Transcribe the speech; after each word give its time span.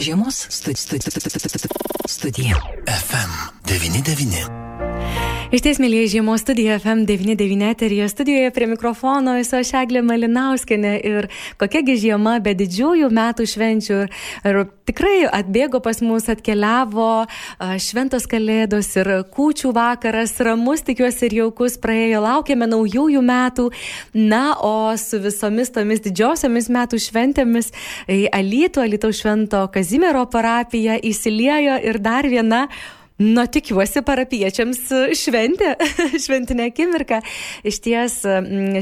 Žiemos 0.00 0.46
studija. 2.08 2.56
FM99. 2.86 4.69
Iš 5.50 5.64
ties, 5.64 5.80
mėlyje 5.82 6.12
žiemos 6.12 6.44
studija 6.44 6.76
FM99 6.78 7.64
eterija 7.72 8.04
studijoje 8.08 8.52
prie 8.54 8.68
mikrofono 8.70 9.32
esu 9.34 9.56
aš 9.58 9.72
Eglė 9.80 9.98
Malinauskenė 10.06 10.92
ir 11.08 11.26
kokiagi 11.58 11.96
žiema 11.98 12.36
be 12.38 12.52
didžiųjų 12.54 13.08
metų 13.10 13.46
švenčių. 13.50 13.96
Ir 14.46 14.58
tikrai 14.86 15.24
atbėgo 15.26 15.80
pas 15.82 15.98
mus, 16.06 16.28
atkeliavo 16.30 17.24
šventos 17.82 18.28
kalėdos 18.30 18.92
ir 19.02 19.10
kūčių 19.34 19.72
vakaras, 19.74 20.36
ramus 20.38 20.86
tikiuosi 20.86 21.26
ir 21.26 21.36
jaukus 21.40 21.80
praėjo, 21.82 22.22
laukiame 22.22 22.70
naujųjų 22.70 23.24
metų. 23.32 23.66
Na, 24.14 24.52
o 24.54 24.94
su 25.02 25.18
visomis 25.18 25.74
tomis 25.74 26.04
didžiosiomis 26.06 26.70
metų 26.70 27.02
šventėmis 27.08 27.72
į 28.06 28.20
Alytų, 28.38 28.86
Alytų 28.86 29.10
švento 29.18 29.66
Kazimiero 29.74 30.22
parapiją 30.30 31.02
įsiliejo 31.10 31.82
ir 31.90 31.98
dar 32.06 32.30
viena 32.30 32.68
Na, 33.20 33.44
tikiuosi, 33.52 34.00
parapiečiams 34.06 34.78
šventė, 35.20 35.74
šventinė 36.24 36.70
akimirka. 36.70 37.18
Iš 37.68 37.80
ties 37.84 38.16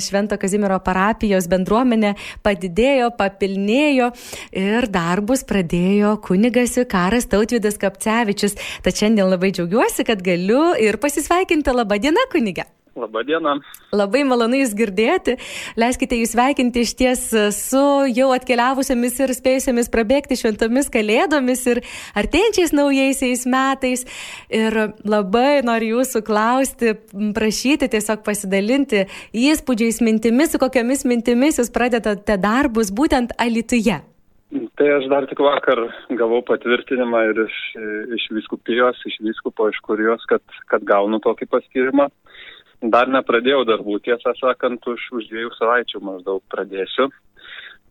Švento 0.07 0.39
Kazimiero 0.39 0.79
parapijos 0.87 1.49
bendruomenė 1.51 2.15
padidėjo, 2.47 3.11
papilnėjo 3.19 4.13
ir 4.55 4.87
darbus 4.95 5.43
pradėjo 5.49 6.15
kunigas 6.23 6.79
Vikaras 6.79 7.27
Tautvidas 7.35 7.83
Kapcevičius. 7.83 8.55
Tad 8.87 8.95
šiandien 8.95 9.27
labai 9.27 9.51
džiaugiuosi, 9.51 10.07
kad 10.07 10.23
galiu 10.23 10.69
ir 10.79 11.03
pasisveikinti. 11.03 11.75
Labadiena, 11.75 12.31
kunigė. 12.31 12.71
Labadiena. 12.99 13.57
Labai 13.95 14.25
malonu 14.29 14.61
Jūs 14.61 14.75
girdėti. 14.79 15.37
Leiskite 15.79 16.19
Jūs 16.19 16.35
sveikinti 16.35 16.85
iš 16.85 16.95
ties 16.99 17.23
su 17.57 17.85
jau 18.11 18.29
atkeliavusiamis 18.35 19.21
ir 19.25 19.35
spėjusiamis 19.37 19.91
prabėgti 19.95 20.39
šventomis 20.41 20.91
kalėdomis 20.93 21.65
ir 21.73 21.83
artėjančiais 22.19 22.75
naujaisiais 22.77 23.47
metais. 23.51 24.05
Ir 24.51 24.79
labai 25.09 25.63
noriu 25.67 25.99
Jūsų 25.99 26.25
klausti, 26.27 26.95
prašyti 27.37 27.89
tiesiog 27.95 28.23
pasidalinti 28.27 29.07
įspūdžiais, 29.33 30.03
mintimis, 30.05 30.53
su 30.53 30.61
kokiamis 30.63 31.07
mintimis 31.09 31.63
Jūs 31.63 31.73
pradedate 31.75 32.39
darbus 32.43 32.93
būtent 32.95 33.35
Alituje. 33.39 34.03
Tai 34.49 34.87
aš 34.95 35.07
dar 35.13 35.27
tik 35.29 35.41
vakar 35.45 35.81
gavau 36.17 36.39
patvirtinimą 36.49 37.21
ir 37.29 37.41
iš, 37.43 37.57
iš 38.17 38.25
viskupijos, 38.33 39.01
iš 39.11 39.19
viskupo, 39.27 39.67
iš 39.69 39.81
kurijos, 39.85 40.25
kad, 40.31 40.41
kad 40.73 40.87
gaunu 40.89 41.21
tokį 41.21 41.51
paskirimą. 41.53 42.07
Dar 42.83 43.11
nepradėjau 43.11 43.65
darbų, 43.67 43.99
tiesą 44.07 44.35
sakant, 44.39 44.85
už, 44.87 45.09
už 45.19 45.27
dviejų 45.33 45.51
savaičių 45.57 46.03
maždaug 46.05 46.43
pradėsiu. 46.53 47.09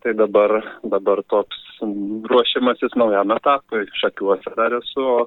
Tai 0.04 0.14
dabar, 0.16 0.62
dabar 0.86 1.20
toks 1.28 1.58
ruošimasis 2.32 2.96
naujam 2.96 3.34
etapui. 3.36 3.84
Šakiuose 4.00 4.54
dar 4.56 4.78
esu, 4.78 5.04
o 5.04 5.18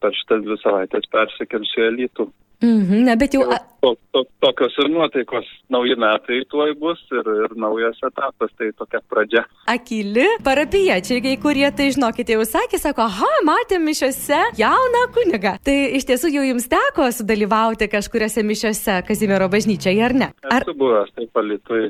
per 0.00 0.14
šitas 0.16 0.44
dvi 0.46 0.58
savaitės 0.62 1.10
persikelsiu 1.12 1.88
į 1.88 1.92
Lytų. 1.98 2.30
Mhm, 2.62 3.02
ne, 3.04 3.14
bet 3.18 3.34
jau... 3.34 3.42
To, 3.82 3.96
to, 4.14 4.20
tokios 4.38 4.76
ir 4.78 4.86
nuotaikos. 4.94 5.46
Nauji 5.74 5.96
metai 5.98 6.44
tuoj 6.50 6.76
bus 6.78 7.00
ir, 7.10 7.26
ir 7.42 7.56
naujas 7.58 7.98
etapas, 8.06 8.52
tai 8.54 8.68
tokia 8.78 9.00
pradžia. 9.10 9.42
Akili 9.72 10.28
parapiečiai, 10.46 11.34
kurie 11.42 11.66
tai 11.74 11.88
žinokite 11.96 12.36
jau 12.36 12.46
sakė, 12.46 12.78
sako, 12.78 13.08
aha, 13.10 13.32
matėm 13.48 13.82
mišiose 13.90 14.38
jauną 14.60 15.02
kunigą. 15.16 15.56
Tai 15.66 15.76
iš 15.98 16.06
tiesų 16.12 16.30
jau 16.36 16.46
jums 16.52 16.70
teko 16.70 17.08
sudalyvauti 17.10 17.90
kažkuriuose 17.90 18.46
mišiose 18.46 19.00
Kazimiero 19.10 19.50
bažnyčioje, 19.50 20.06
ar 20.06 20.14
ne? 20.14 20.30
Ar... 20.46 20.62
Esu 20.62 20.78
buvęs, 20.78 21.10
tai 21.18 21.26
palitui. 21.34 21.88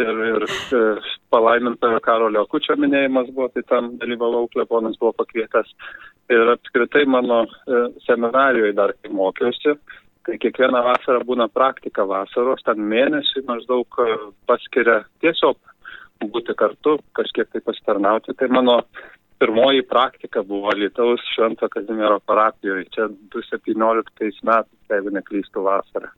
Ir, 0.00 0.20
ir 0.30 0.44
e, 0.46 0.82
palaimintojo 1.32 2.00
Karolio 2.04 2.46
Kučio 2.50 2.76
minėjimas 2.80 3.28
buvo, 3.34 3.48
tai 3.54 3.62
tam 3.68 3.94
dalyvavau, 4.00 4.46
klebonas 4.52 4.96
buvo 5.00 5.12
pakvietęs 5.18 5.74
ir 6.30 6.52
apskritai 6.54 7.04
mano 7.06 7.42
e, 7.44 7.80
seminarijoje 8.06 8.76
dar 8.78 8.94
kai 8.98 9.12
mokiausi, 9.14 9.74
tai 10.26 10.38
kiekvieną 10.42 10.82
vasarą 10.86 11.24
būna 11.26 11.48
praktika 11.52 12.06
vasaros, 12.06 12.62
ten 12.66 12.82
mėnesį 12.92 13.44
maždaug 13.48 14.00
e, 14.04 14.18
paskiria 14.50 15.00
tiesiog 15.24 15.58
būti 16.30 16.54
kartu, 16.54 16.98
kažkiek 17.16 17.48
tai 17.50 17.62
pasitarnauti. 17.64 18.36
Tai 18.38 18.50
mano 18.52 18.80
pirmoji 19.40 19.86
praktika 19.88 20.42
buvo 20.46 20.74
Lietuvos 20.76 21.24
Švento 21.34 21.68
Kazimiero 21.72 22.20
parapijoje, 22.26 22.86
čia 22.94 23.08
2017 23.34 24.44
metais, 24.44 24.88
jeigu 24.92 25.14
neklystų 25.16 25.64
vasarą. 25.64 26.12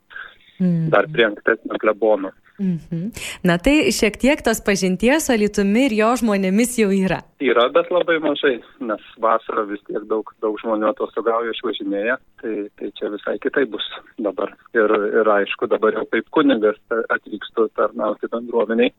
Mm. 0.58 0.88
Dar 0.92 1.08
prie 1.12 1.28
ankstesnio 1.30 1.78
klebono. 1.80 2.32
Mhm. 2.62 3.10
Na 3.42 3.56
tai 3.58 3.90
šiek 3.90 4.16
tiek 4.22 4.42
tos 4.46 4.60
pažinties 4.62 5.26
su 5.26 5.32
Alitumi 5.34 5.86
ir 5.88 5.94
jo 5.98 6.10
žmonėmis 6.20 6.76
jau 6.78 6.90
yra. 6.94 7.18
Yra, 7.42 7.64
bet 7.74 7.90
labai 7.90 8.20
mažai, 8.22 8.54
nes 8.86 9.08
vasarą 9.24 9.64
vis 9.70 9.82
tiek 9.88 10.04
daug, 10.10 10.30
daug 10.44 10.60
žmonių 10.62 10.92
atostogauja, 10.92 11.50
išvažinėja, 11.56 12.18
tai, 12.42 12.54
tai 12.78 12.92
čia 12.98 13.10
visai 13.16 13.34
kitai 13.42 13.64
bus 13.72 13.88
dabar. 14.22 14.54
Ir, 14.78 14.94
ir 15.22 15.32
aišku, 15.38 15.66
dabar 15.72 15.98
jau 15.98 16.06
kaip 16.14 16.30
kunigas 16.36 16.78
atvykstu 17.16 17.66
tarnauti 17.78 18.30
bendruomeniai, 18.30 18.94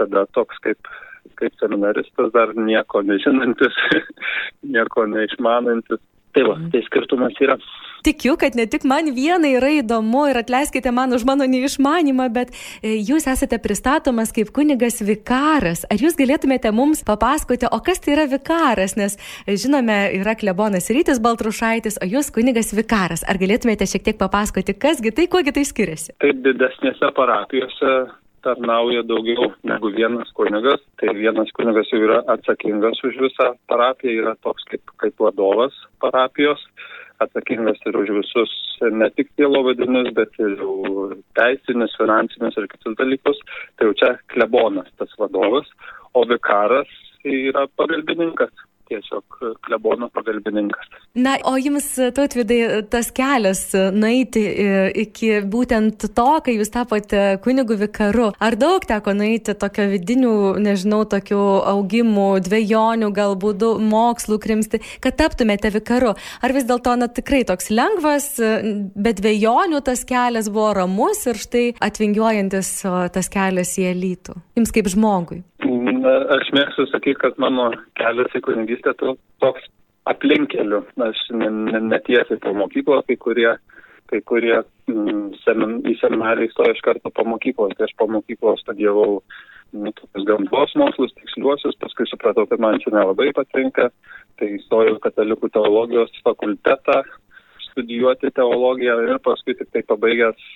tada 0.00 0.26
toks 0.34 0.58
kaip, 0.66 0.90
kaip 1.38 1.54
seminaristas 1.62 2.34
dar 2.34 2.50
nieko 2.58 3.04
nežinantis, 3.06 3.78
nieko 4.74 5.06
neišmanantis. 5.14 6.02
Tai 6.34 6.48
va, 6.48 6.58
tai 6.72 6.80
skirtumas 6.88 7.36
yra 7.38 7.54
tikiu, 8.04 8.36
kad 8.40 8.56
ne 8.58 8.66
tik 8.70 8.84
man 8.88 9.08
vienai 9.16 9.54
yra 9.58 9.70
įdomu 9.80 10.26
ir 10.30 10.40
atleiskite 10.40 10.92
man 10.94 11.14
už 11.16 11.24
mano 11.28 11.46
neišmanimą, 11.48 12.28
bet 12.34 12.52
e, 12.54 12.96
jūs 13.00 13.28
esate 13.30 13.58
pristatomas 13.62 14.34
kaip 14.36 14.52
kunigas 14.56 15.00
vikaras. 15.04 15.84
Ar 15.90 16.00
jūs 16.00 16.18
galėtumėte 16.18 16.72
mums 16.76 17.04
papasakoti, 17.06 17.70
o 17.70 17.80
kas 17.84 18.02
tai 18.04 18.16
yra 18.16 18.26
vikaras? 18.30 18.96
Nes 19.00 19.16
e, 19.44 19.56
žinome, 19.60 19.96
yra 20.20 20.36
klebonas 20.38 20.90
Rytis 20.92 21.22
Baltrušaitis, 21.24 22.00
o 22.02 22.08
jūs 22.08 22.32
kunigas 22.34 22.74
vikaras. 22.76 23.24
Ar 23.28 23.40
galėtumėte 23.40 23.88
šiek 23.88 24.04
tiek 24.10 24.20
papasakoti, 24.20 24.76
kasgi 24.76 25.14
tai, 25.16 25.28
kuogi 25.32 25.54
tai 25.56 25.64
skiriasi? 25.68 26.18
Taip, 26.22 26.44
didesnėse 26.44 27.10
parapijose 27.16 27.94
tarnauja 28.44 29.00
daugiau 29.08 29.52
negu 29.64 29.90
vienas 29.94 30.28
kunigas. 30.36 30.82
Tai 31.00 31.14
vienas 31.16 31.48
kunigas 31.56 31.88
jau 31.92 32.02
yra 32.04 32.20
atsakingas 32.34 33.00
už 33.08 33.16
visą 33.22 33.54
parapiją, 33.70 34.18
yra 34.24 34.34
toks 34.44 34.66
kaip, 34.68 34.92
kaip 35.00 35.24
vadovas 35.24 35.76
parapijos 36.04 36.60
atsakingas 37.22 37.80
ir 37.86 37.96
už 37.96 38.10
visus 38.18 38.52
ne 38.92 39.08
tik 39.14 39.30
sielovadinius, 39.36 40.10
bet 40.16 40.34
ir 40.42 40.56
teisinius, 41.38 41.96
finansinius 42.00 42.58
ir 42.58 42.68
kitus 42.72 42.96
dalykus. 42.98 43.40
Tai 43.76 43.90
jau 43.90 43.96
čia 44.02 44.12
klebonas 44.34 44.90
tas 44.98 45.14
vadovas, 45.20 45.68
o 46.14 46.24
vikaras 46.28 46.90
yra 47.24 47.66
pagalbininkas 47.78 48.52
tiesiog 48.90 49.38
klebono 49.64 50.08
pagalbininkas. 50.14 50.90
Na, 51.14 51.36
o 51.46 51.54
jums, 51.60 51.86
tautvidai, 52.16 52.82
tas 52.90 53.10
kelias 53.14 53.68
nueiti 53.94 54.42
iki 55.04 55.38
būtent 55.50 56.08
to, 56.16 56.26
kai 56.44 56.56
jūs 56.58 56.72
tapote 56.74 57.22
kunigu 57.44 57.76
vikaru, 57.78 58.32
ar 58.42 58.56
daug 58.58 58.84
teko 58.88 59.14
nueiti 59.16 59.54
tokio 59.58 59.86
vidinių, 59.92 60.34
nežinau, 60.64 61.04
tokių 61.10 61.40
augimų, 61.74 62.28
dviejonių, 62.48 63.12
galbūt 63.14 63.64
mokslų 63.84 64.40
krimsti, 64.42 64.82
kad 65.04 65.18
taptumėte 65.20 65.70
vikaru? 65.74 66.14
Ar 66.42 66.56
vis 66.56 66.66
dėlto, 66.68 66.96
na, 66.98 67.08
tikrai 67.08 67.44
toks 67.46 67.70
lengvas, 67.70 68.32
bet 68.94 69.22
dviejonių 69.22 69.84
tas 69.86 70.04
kelias 70.08 70.50
buvo 70.52 70.72
ramus 70.80 71.24
ir 71.30 71.40
štai 71.40 71.66
atvingiuojantis 71.84 72.76
tas 73.14 73.30
kelias 73.32 73.76
į 73.78 73.90
elitų? 73.94 74.38
Jums 74.58 74.74
kaip 74.74 74.90
žmogui? 74.90 75.44
Aš 76.04 76.50
mėgstu 76.52 76.84
sakyti, 76.90 77.16
kad 77.22 77.38
mano 77.40 77.70
kelias 77.96 78.34
į 78.36 78.42
kunigystę 78.44 78.92
toks 78.98 79.68
aplinkeliu. 80.10 80.82
Aš 81.00 81.22
netiesiai 81.32 82.40
po 82.42 82.52
mokyklos, 82.56 83.06
kai 83.08 83.16
kurie, 83.16 83.48
kai 84.12 84.20
kurie 84.28 84.58
mm, 84.90 85.30
semin, 85.46 85.78
į 85.88 85.96
seminariją 86.02 86.50
įstojo 86.50 86.76
iš 86.76 86.82
karto 86.84 87.12
po 87.14 87.24
mokyklos. 87.28 87.72
Tai 87.78 87.88
aš 87.88 87.96
po 87.96 88.08
mokyklos 88.12 88.60
studijavau 88.66 89.22
nu, 89.72 89.94
tokius 89.96 90.28
gamtos 90.28 90.76
mokslus, 90.78 91.14
tiksliuosius, 91.16 91.78
paskui 91.80 92.06
supratau, 92.10 92.44
kad 92.50 92.60
man 92.60 92.76
čia 92.84 92.92
nelabai 92.92 93.32
patinka. 93.36 93.88
Tai 94.34 94.50
įstojau 94.58 94.98
katalikų 95.00 95.48
teologijos 95.54 96.12
fakultetą, 96.26 97.00
studijuoti 97.74 98.30
teologiją 98.34 98.96
ir 99.08 99.20
paskui 99.24 99.56
tik 99.58 99.70
tai 99.74 99.82
pabaigęs 99.90 100.46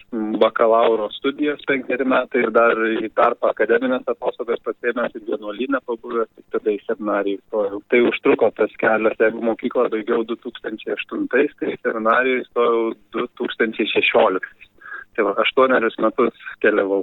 bakalauro 0.41 1.11
studijas 1.17 1.61
penkeri 1.69 2.06
metai 2.09 2.44
ir 2.47 2.53
dar 2.55 2.79
į 2.79 3.11
tarpą 3.19 3.50
akademinės 3.53 4.06
atostogas 4.15 4.62
pasėmęs 4.67 5.19
ir 5.19 5.26
vienuolinę 5.26 5.82
pabuvęs, 5.85 6.31
tik 6.38 6.47
tada 6.55 6.75
į 6.75 6.81
seminariją 6.87 7.43
įstojau. 7.43 7.82
Tai 7.91 8.03
užtruko 8.12 8.50
tas 8.56 8.75
kelias, 8.81 9.19
jeigu 9.20 9.44
mokyklą 9.50 9.88
baigiau 9.93 10.25
2008, 10.31 11.29
tai 11.35 11.47
seminariją 11.82 12.43
įstojau 12.47 12.82
2016. 13.19 14.69
Tai 15.19 15.26
va, 15.26 15.35
aštuonerius 15.43 15.99
metus 15.99 16.50
keliavau. 16.62 17.03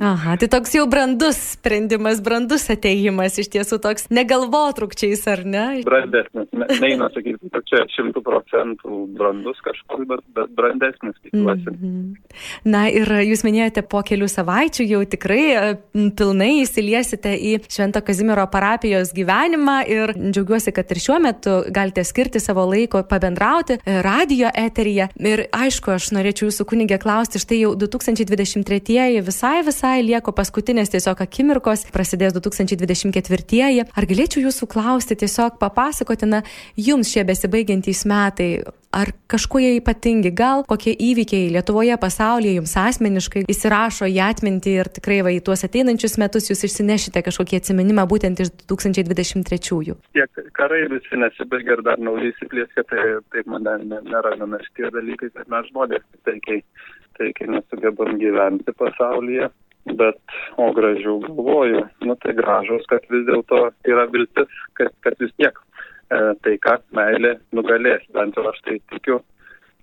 Aha, 0.00 0.36
tai 0.40 0.48
toks 0.48 0.72
jau 0.74 0.86
brandus 0.90 1.38
sprendimas, 1.54 2.20
brandus 2.24 2.66
ateimas, 2.72 3.36
iš 3.40 3.50
tiesų 3.52 3.80
toks 3.84 4.08
negalvotrukčiais, 4.14 5.22
ar 5.30 5.42
ne? 5.44 5.64
Brandesnis, 5.86 6.48
ne, 6.56 6.68
neina 6.82 7.10
sakyti, 7.14 7.50
kad 7.52 7.66
čia 7.68 7.82
šimtų 7.96 8.22
procentų 8.24 9.00
brandus 9.18 9.60
kažkoks, 9.64 10.06
bet, 10.10 10.22
bet 10.36 10.54
brandesnis, 10.56 11.16
tikiuosi. 11.24 11.68
Mm 11.70 11.78
-hmm. 11.80 12.40
Na 12.64 12.86
ir 12.88 13.08
jūs 13.26 13.44
minėjote, 13.44 13.82
po 13.82 14.02
kelių 14.06 14.28
savaičių 14.28 14.86
jau 14.88 15.02
tikrai 15.04 15.44
e, 15.52 15.76
pilnai 16.16 16.62
įsiliesite 16.62 17.34
į 17.36 17.52
Švento 17.68 18.00
Kazimiero 18.00 18.46
parapijos 18.52 19.12
gyvenimą 19.12 19.78
ir 19.88 20.14
džiaugiuosi, 20.16 20.72
kad 20.72 20.90
ir 20.90 20.98
šiuo 20.98 21.18
metu 21.20 21.62
galite 21.68 22.04
skirti 22.04 22.40
savo 22.40 22.64
laiko 22.64 23.02
pabendrauti 23.02 23.78
e, 23.78 24.02
radio 24.02 24.50
eteryje. 24.54 25.08
Ir 25.18 25.46
aišku, 25.52 25.90
aš 25.90 26.12
norėčiau 26.16 26.48
jūsų 26.48 26.64
kunigė 26.64 26.98
klausti, 26.98 27.38
štai 27.38 27.60
jau 27.60 27.74
2023 27.74 29.20
visai 29.20 29.59
visai 29.66 30.00
lieko 30.06 30.32
paskutinės 30.36 30.92
tiesiog 30.92 31.22
akimirkos, 31.24 31.86
prasidės 31.94 32.34
2024. 32.36 33.86
Ar 33.90 34.08
galėčiau 34.10 34.44
jūsų 34.46 34.68
klausti, 34.70 35.18
tiesiog 35.20 35.58
papasakoti, 35.62 36.28
na, 36.30 36.42
jums 36.76 37.12
šie 37.12 37.24
besibaigiantys 37.28 38.04
metai, 38.10 38.50
ar 38.92 39.12
kažkuo 39.30 39.60
jie 39.62 39.76
ypatingi, 39.78 40.32
gal 40.34 40.64
kokie 40.68 40.92
įvykiai 40.94 41.50
Lietuvoje, 41.54 41.94
pasaulyje 42.02 42.56
jums 42.58 42.74
asmeniškai 42.80 43.44
įsirašo 43.52 44.08
į 44.10 44.18
atmintį 44.26 44.74
ir 44.82 44.90
tikrai 44.98 45.20
va 45.26 45.32
į 45.34 45.40
tuos 45.46 45.62
ateinančius 45.66 46.18
metus 46.22 46.50
jūs 46.50 46.64
išsinešite 46.66 47.22
kažkokį 47.26 47.60
atsiminimą 47.60 48.06
būtent 48.10 48.42
iš 48.42 48.52
2023-ųjų. 48.72 49.96
Tiek 50.18 50.42
karai 50.58 50.82
visi 50.90 51.22
nesibaigia 51.22 51.78
ir 51.78 51.84
dar 51.86 52.02
naujai 52.02 52.32
įsiplėskė, 52.34 52.86
tai 52.90 53.06
taip 53.34 53.50
man 53.50 53.66
neramina 54.10 54.60
šitie 54.66 54.90
dalykai, 54.98 55.30
kad 55.38 55.50
mes 55.54 55.70
žmonės 55.70 56.06
taikiai, 56.26 56.62
taikiai 57.20 57.54
nesugebam 57.56 58.18
gyventi 58.22 58.74
pasaulyje. 58.78 59.52
Bet, 59.96 60.18
o 60.60 60.66
gražiau 60.76 61.22
galvoju, 61.24 61.80
nu 62.04 62.14
tai 62.20 62.34
gražus, 62.36 62.82
kad 62.90 63.06
vis 63.10 63.22
dėlto 63.24 63.62
yra 63.88 64.04
viltis, 64.12 64.50
kad, 64.76 64.92
kad 65.00 65.16
vis 65.22 65.32
tiek 65.40 65.56
taika, 66.44 66.78
meilė 66.96 67.36
nugalės, 67.56 68.02
bent 68.14 68.36
jau 68.36 68.46
aš 68.50 68.60
tai 68.66 68.80
tikiu. 68.92 69.20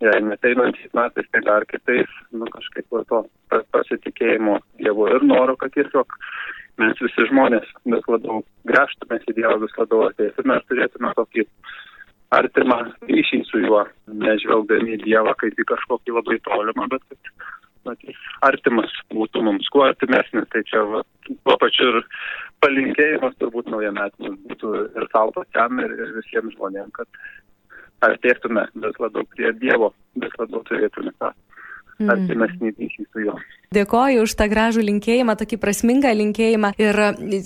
Jei 0.03 0.19
neteinančiais 0.21 0.94
metais, 0.94 1.25
tai 1.33 1.39
dar 1.41 1.63
kitais, 1.65 2.09
nu 2.29 2.45
kažkaip 2.53 2.85
to 3.09 3.24
pasitikėjimo 3.74 4.59
Dievu 4.77 5.07
ir 5.09 5.25
noro, 5.25 5.56
kad 5.57 5.74
tiesiog 5.74 6.13
mes 6.77 7.01
visi 7.01 7.25
žmonės 7.31 7.65
vis 7.89 8.06
labiau 8.06 8.44
grįžtume 8.69 9.18
į 9.24 9.33
Dievą, 9.39 9.56
vis 9.63 9.74
labiau 9.79 10.03
ateisime 10.12 10.59
ir 10.59 10.68
turėtume 10.69 11.13
tokį 11.18 11.47
artimą 12.38 12.77
ryšį 13.09 13.41
su 13.50 13.63
juo, 13.63 13.81
nežvelgdami 14.21 15.00
į 15.00 15.01
Dievą 15.07 15.33
kaip 15.41 15.57
į 15.57 15.65
kažkokį 15.73 16.18
labai 16.19 16.38
tolimą, 16.45 16.88
bet 16.94 17.33
kad 17.88 17.95
matys, 17.95 18.19
artimas 18.45 18.94
būtų 19.13 19.44
mums, 19.48 19.68
kuo 19.74 19.86
artimesnis. 19.88 20.48
Tai 20.51 20.63
čia 20.68 20.84
va, 20.92 21.04
tuo 21.28 21.57
pačiu 21.62 21.89
ir 21.92 22.00
palinkėjimas 22.63 23.36
turbūt 23.42 23.72
naujametinis 23.72 24.39
būtų 24.48 24.74
ir 24.98 25.10
savo 25.12 25.36
pačiam, 25.39 25.80
ir, 25.84 25.94
ir 25.98 26.16
visiems 26.18 26.56
žmonėms, 26.57 26.94
kad 26.98 27.07
artėtume 28.07 28.68
vis 28.75 29.01
labiau 29.01 29.25
prie 29.34 29.54
Dievo, 29.62 29.94
vis 30.22 30.34
labiau 30.38 30.63
turėtume 30.68 31.13
tą 31.18 31.31
mm. 32.00 32.12
artimesnį 32.13 32.74
ryšį 32.78 33.06
su 33.10 33.25
juo. 33.25 33.36
Dėkoju 33.75 34.24
už 34.24 34.38
tą 34.40 34.48
gražų 34.51 34.86
linkėjimą, 34.86 35.38
tokį 35.40 35.60
prasmingą 35.63 36.13
linkėjimą. 36.22 36.74
Ir 36.81 37.01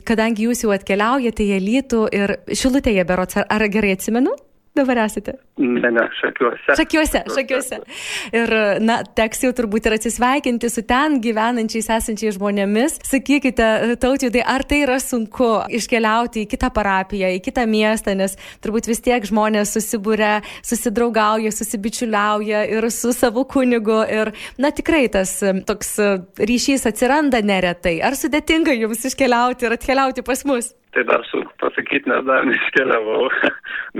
kadangi 0.07 0.47
jūs 0.49 0.65
jau 0.65 0.73
atkeliaujate 0.75 1.47
į 1.47 1.59
Lytų 1.65 2.05
ir 2.15 2.37
Šilutėje 2.51 3.05
berots, 3.07 3.39
ar, 3.41 3.47
ar 3.49 3.67
gerai 3.71 3.95
atsimenu? 3.97 4.35
Dabar 4.75 5.03
esate? 5.03 5.35
Ne, 5.61 5.91
ne, 5.91 6.03
šakiuose. 6.17 6.75
Šakiuose, 6.79 7.21
šakiuose. 7.35 7.79
Ir, 8.35 8.53
na, 8.83 9.01
teks 9.17 9.43
jau 9.45 9.51
turbūt 9.55 9.89
ir 9.89 9.95
atsisveikinti 9.97 10.69
su 10.71 10.83
ten 10.87 11.19
gyvenančiais 11.23 11.89
esančiais 11.97 12.37
žmonėmis. 12.37 12.97
Sakykite, 13.07 13.67
tautydai, 14.01 14.43
ar 14.47 14.65
tai 14.67 14.81
yra 14.85 14.97
sunku 15.03 15.51
iškeliauti 15.77 16.45
į 16.45 16.49
kitą 16.55 16.71
parapiją, 16.75 17.33
į 17.37 17.41
kitą 17.45 17.67
miestą, 17.69 18.15
nes 18.17 18.37
turbūt 18.63 18.89
vis 18.91 19.03
tiek 19.03 19.27
žmonės 19.27 19.75
susibūrė, 19.75 20.33
susidraugauja, 20.65 21.53
susibičiuliauja 21.55 22.65
ir 22.71 22.89
su 22.95 23.13
savo 23.15 23.45
kunigu. 23.49 24.01
Ir, 24.11 24.33
na, 24.61 24.73
tikrai 24.75 25.05
tas 25.13 25.37
toks 25.67 25.97
ryšys 26.39 26.87
atsiranda 26.89 27.43
neretai. 27.45 27.99
Ar 28.05 28.17
sudėtinga 28.17 28.75
jums 28.79 29.03
iškeliauti 29.11 29.67
ir 29.67 29.77
atkeliauti 29.77 30.25
pas 30.25 30.47
mus? 30.47 30.71
Tai 30.91 31.03
dar 31.07 31.21
su 31.23 31.39
pasakyti, 31.59 32.09
nes 32.09 32.25
dar 32.27 32.43
neiškeliavau, 32.49 33.29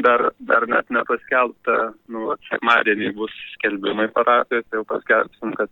dar, 0.05 0.25
dar 0.49 0.65
net 0.67 0.89
nepaskelbta, 0.91 1.77
nu, 2.11 2.33
sekmadienį 2.49 3.13
bus 3.15 3.35
skelbimai 3.53 4.09
parapijos, 4.17 4.65
tai 4.67 4.81
jau 4.81 4.87
paskelbsim, 4.89 5.53
kad, 5.59 5.71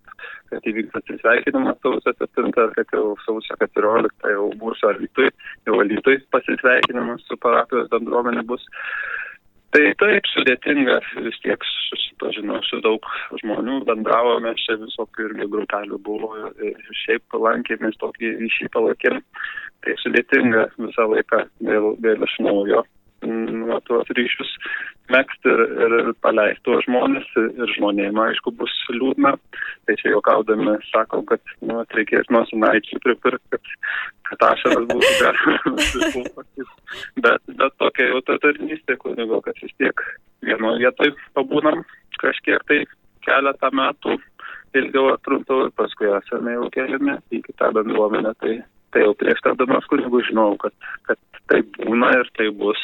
kad 0.52 0.70
įvyks 0.72 0.96
atsisveikinimas 1.02 1.82
sausio 1.84 2.16
7, 2.22 2.54
kad 2.78 2.96
jau 2.96 3.04
sausio 3.26 3.60
14 3.66 4.32
jau 4.32 4.48
būsiu 4.64 4.94
alytui, 4.94 5.28
jau 5.68 5.82
alytui 5.84 6.22
pasisveikinimas 6.32 7.28
su 7.28 7.40
parapijos 7.44 7.92
bendruomenė 7.92 8.48
bus. 8.48 8.64
Tai 9.70 9.82
taip 10.02 10.26
sudėtinga, 10.32 10.96
vis 11.26 11.36
tiek 11.44 11.66
susipažinau 11.70 12.58
su 12.66 12.80
daug 12.82 13.06
žmonių, 13.44 13.84
bendravome, 13.86 14.56
čia 14.58 14.80
visokių 14.82 15.28
irgi 15.28 15.50
grupelių 15.54 16.00
buvo 16.06 16.32
ir 16.66 16.96
šiaip 17.04 17.38
lankėmės 17.38 18.00
tokį 18.02 18.34
ryšį 18.40 18.72
palaikėm. 18.74 19.20
Tai 19.86 19.94
sudėtinga 20.02 20.66
visą 20.80 21.06
laiką 21.14 21.44
vėl, 21.70 21.94
vėl 22.02 22.26
iš 22.26 22.34
naujo 22.44 22.82
nu, 23.22 23.80
tuos 23.86 24.10
ryšius 24.18 24.52
mėgsti 25.14 25.52
ir, 25.52 25.62
ir, 25.86 25.96
ir 26.00 26.10
paleisti 26.24 26.64
tuos 26.68 26.86
žmonės 26.86 27.28
ir 27.40 27.74
žmonėms, 27.76 28.22
aišku, 28.26 28.54
bus 28.60 28.74
liūdna. 28.94 29.34
Tai 29.88 29.96
čia 30.02 30.14
juokaudami 30.14 30.78
sakom, 30.90 31.26
kad 31.30 31.54
nu, 31.66 31.82
reikės 31.98 32.30
nosinaičių 32.34 33.02
pripirkti, 33.06 33.58
kad, 33.58 33.74
kad 34.30 34.48
ašaras 34.52 34.88
būtų 34.92 35.14
galima. 35.20 36.66
bet, 37.26 37.54
bet 37.62 37.78
tokia 37.82 38.10
jau 38.14 38.24
ta 38.28 38.40
tarnystė 38.46 38.98
kunigo, 39.02 39.42
kad 39.46 39.62
vis 39.64 39.76
tiek 39.82 40.06
vienoje 40.46 40.86
vietoje 40.86 41.16
pabūnam 41.38 41.86
kažkiek 42.22 42.66
tai 42.70 42.84
keletą 43.26 43.72
metų 43.76 44.18
ilgiau 44.78 45.14
ar 45.14 45.24
trumpiau 45.26 45.68
ir 45.68 45.72
paskui 45.78 46.12
esame 46.14 46.58
jau 46.58 46.68
keliami 46.74 47.18
į 47.34 47.42
kitą 47.48 47.72
bendruomenę. 47.76 48.36
Tai 48.42 48.60
tai 48.94 49.04
jau 49.06 49.14
prieš 49.18 49.42
tardamas 49.46 49.86
kunigų 49.90 50.24
žinau, 50.30 50.54
kad, 50.62 50.74
kad 51.08 51.20
tai 51.50 51.62
būna 51.78 52.14
ir 52.20 52.32
tai 52.38 52.50
bus. 52.62 52.82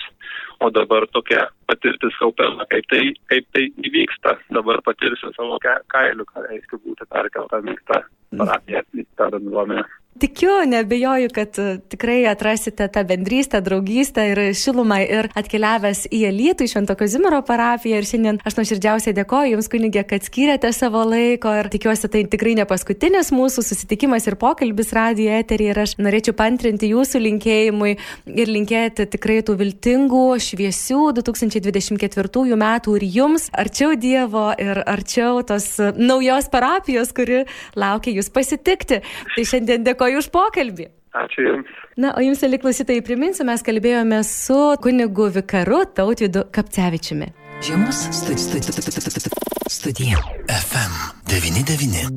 O 0.64 0.70
dabar 0.72 1.04
tokia 1.12 1.50
patirtis 1.68 2.16
kaupėma, 2.22 2.66
kaip 2.72 2.88
tai, 2.92 3.02
kaip 3.32 3.48
tai 3.54 3.66
įvyksta. 3.90 4.38
Dabar 4.56 4.80
patirsiu 4.86 5.34
savo 5.36 5.60
kailių, 5.62 6.26
ką 6.32 6.46
reiškia 6.48 6.80
būti 6.86 7.08
perkeltam 7.12 7.68
į 7.74 7.76
tą 7.92 8.02
parapiją, 8.40 8.84
į 8.96 9.06
tą 9.20 9.30
bendruomenę. 9.36 9.84
Tikiu, 10.20 10.50
nebejoju, 10.66 11.28
kad 11.34 11.60
e, 11.60 11.78
tikrai 11.92 12.26
atrasite 12.26 12.88
tą 12.88 13.02
bendrystę, 13.04 13.60
draugystę 13.62 14.24
ir 14.32 14.40
šilumą 14.56 15.02
ir 15.04 15.28
atkeliavęs 15.36 16.06
į 16.08 16.22
Elytų, 16.30 16.64
į 16.64 16.72
Švento 16.72 16.94
Kazimiero 16.96 17.42
parapiją. 17.44 17.98
Ir 18.00 18.08
šiandien 18.08 18.40
aš 18.48 18.56
nuoširdžiausiai 18.56 19.12
dėkoju 19.18 19.52
Jums, 19.58 19.68
kunigė, 19.74 20.06
kad 20.08 20.24
skiriate 20.24 20.72
savo 20.72 21.02
laiko 21.04 21.52
ir 21.60 21.68
tikiuosi, 21.74 22.08
tai 22.14 22.22
tikrai 22.32 22.54
ne 22.56 22.64
paskutinis 22.70 23.34
mūsų 23.36 23.66
susitikimas 23.68 24.30
ir 24.30 24.38
pokalbis 24.40 24.94
radijo 24.96 25.34
eterį. 25.36 25.68
Ir 25.74 25.82
aš 25.84 25.98
norėčiau 26.00 26.38
pantrinti 26.40 26.94
Jūsų 26.94 27.20
linkėjimui 27.26 27.98
ir 28.40 28.54
linkėti 28.56 29.10
tikrai 29.18 29.42
tų 29.44 29.58
viltingų, 29.66 30.24
šviesių 30.48 31.02
2024 31.20 32.62
metų 32.64 32.96
ir 33.02 33.08
Jums 33.18 33.50
arčiau 33.52 34.00
Dievo 34.00 34.48
ir 34.56 34.80
arčiau 34.80 35.44
tos 35.44 35.74
naujos 36.00 36.48
parapijos, 36.56 37.12
kuri 37.12 37.44
laukia 37.76 38.16
Jūs 38.16 38.32
pasitikti. 38.32 39.04
Tai 39.36 39.48
šiandien 39.52 39.84
dėkoju 39.84 40.05
dėkoju 40.06 40.22
už 40.22 40.30
pokalbį. 40.34 40.88
Ačiū 41.16 41.46
Jums. 41.46 41.72
Na, 41.98 42.14
o 42.18 42.22
Jums, 42.22 42.44
liklausytai, 42.44 43.00
priminsiu, 43.02 43.46
mes 43.48 43.64
kalbėjome 43.64 44.20
su 44.28 44.76
kunigu 44.84 45.30
vikaru 45.32 45.86
Tautvidu 45.96 46.46
Kapcevičiumi. 46.52 47.32
Žiemos 47.64 48.04
studija. 49.72 50.20
FM 50.52 50.94
99. 51.32 52.16